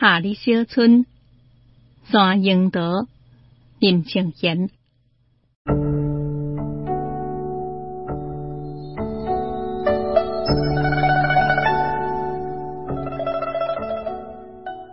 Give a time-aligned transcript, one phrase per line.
[0.00, 1.04] 夏日小村，
[2.10, 3.06] 山樱桃，
[3.78, 4.70] 林清贤。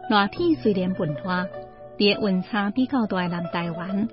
[0.09, 1.47] 热天虽然温化，
[1.97, 4.09] 但温差比较大南台湾，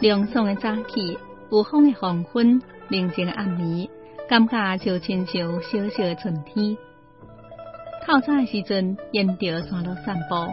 [0.00, 1.18] 凉爽的早起，
[1.50, 3.90] 有风的黄昏，宁静的暗暝，
[4.26, 6.78] 感觉就亲像小小的春天。
[8.04, 10.52] 透早诶时阵，沿着山路散步，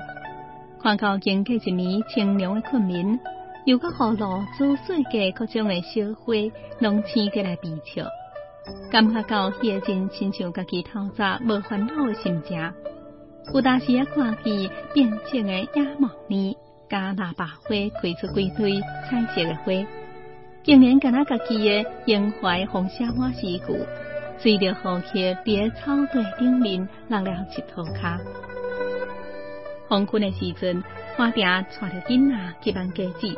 [0.81, 3.19] 看到经过一年清凉的昆明，
[3.65, 6.33] 又搁河路紫水嘅各种的小花，
[6.79, 8.05] 拢青过来比笑，
[8.91, 12.71] 感觉到迄个真亲像家己透早无烦恼的心情。
[13.51, 16.57] 有当时啊，看见变色的野毛呢，
[16.87, 17.69] 加腊八花
[17.99, 18.79] 开出几堆
[19.09, 19.87] 彩色的花，
[20.63, 23.65] 竟然敢那家己的胸怀红写满诗句。
[24.41, 28.17] 随着好客伫草地顶面落了一涂骹。
[29.89, 30.81] 黄昏的时阵，
[31.17, 33.35] 花爹带着囡仔去办家子。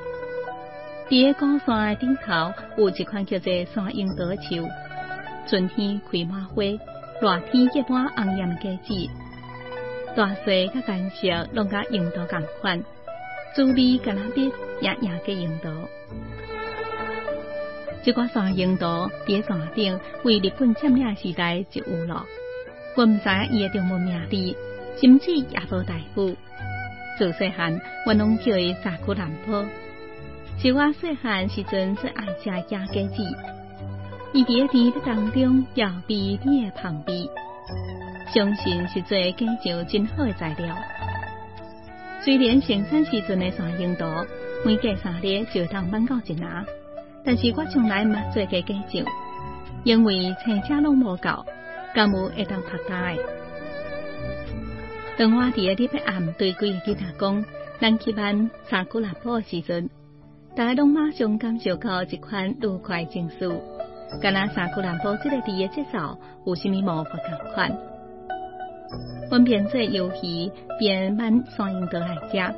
[1.09, 4.70] 伫高山的顶头有一款叫做山樱桃树，
[5.48, 6.64] 春天开满花，
[7.20, 9.09] 热天结满红艳果子。
[10.16, 10.45] 大小
[10.81, 12.84] 甲颜色拢甲樱桃共款，
[13.56, 15.72] 滋味甘那比也也个樱桃。
[18.03, 22.25] 这个山樱桃伫山顶，为日本占领时代就有了。
[22.95, 24.57] 我毋知伊的中文名字，
[24.99, 26.35] 甚至也无大夫。
[27.17, 29.63] 自细汉，我拢叫伊沙库兰坡。
[30.57, 33.23] 是我细汉时阵最爱食野果子。
[34.33, 37.27] 伊伫个田当中，要美丽的旁边，
[38.33, 40.75] 相信是做果酱真好的材料。
[42.23, 44.25] 虽然生产时阵的山樱桃，
[44.66, 46.66] 每隔三日就当搬到一拿。
[47.23, 49.05] 但是我从来毋捌做过假酒，
[49.83, 51.45] 因为车车拢无够，
[51.94, 53.13] 干无会当拍打。
[55.17, 57.45] 当我伫个日本暗对几个囡仔讲，
[57.80, 59.89] 咱去办三姑兰坡时阵，
[60.55, 63.47] 大家拢马上感受到一款愉快情绪。
[64.22, 67.72] 敢若三姑兰坡这个地的节奏有虾米魔法共款？
[69.29, 72.56] 阮边做游戏，边慢山樱桃来食，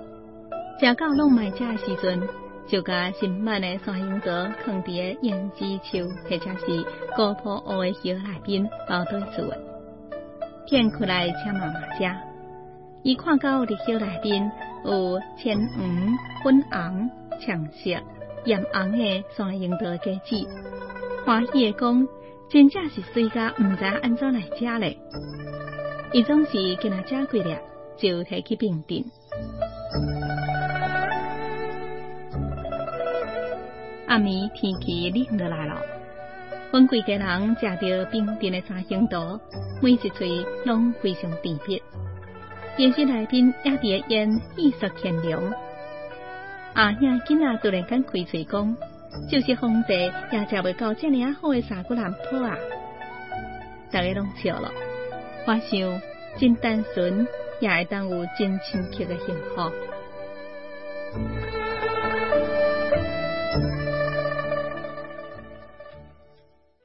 [0.79, 2.21] 食到拢卖食的时阵。
[2.67, 4.27] 就甲新满的山樱桃
[4.65, 6.85] 放伫个胭脂树或者是
[7.15, 9.57] 高坡乌的叶内边包堆住的，
[10.65, 12.15] 片开来请妈妈食。
[13.03, 14.51] 伊看到伫叶内边
[14.85, 17.09] 有浅黄、粉红、
[17.41, 17.89] 橙色、
[18.45, 20.47] 艳红的山樱桃果子，
[21.25, 22.07] 欢喜的讲，
[22.49, 24.97] 真正是水甲毋知安怎来食咧。
[26.13, 27.57] 伊总是跟他食几粒，
[27.97, 29.03] 就摕去冰镇。
[34.13, 35.81] 暗暝天气冷落来了，
[36.71, 39.39] 阮规家人食着冰镇的三星桃，
[39.81, 41.81] 每一喙拢非常甜蜜。
[42.77, 45.41] 电视内边也伫烟意色天凉。
[46.75, 48.77] 阿兄今仔突然间开嘴讲，
[49.31, 52.55] 就是风济也食袂到这尔啊好的砂骨兰坡啊！
[53.91, 54.71] 大家拢笑了。
[55.47, 56.01] 我想
[56.37, 57.27] 真单纯，
[57.59, 59.71] 也会当有真深刻的幸福。